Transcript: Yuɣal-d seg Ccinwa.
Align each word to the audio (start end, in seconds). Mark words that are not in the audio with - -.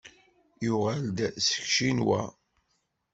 Yuɣal-d 0.65 1.19
seg 1.45 1.61
Ccinwa. 1.71 2.21